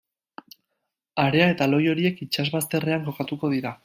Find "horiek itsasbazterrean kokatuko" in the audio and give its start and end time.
1.93-3.53